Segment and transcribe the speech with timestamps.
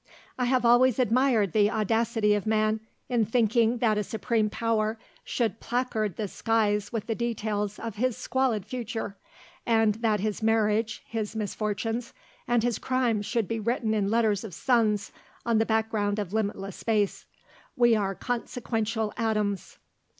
[0.35, 5.59] "I have always admired the audacity of man in thinking that a Supreme Power should
[5.59, 9.15] placard the skies with the details of his squalid future,
[9.63, 12.13] and that his marriage, his misfortunes,
[12.47, 15.11] and his crimes should be written in letters of suns
[15.45, 17.27] on the background of limitless space.
[17.77, 19.77] We are consequential atoms."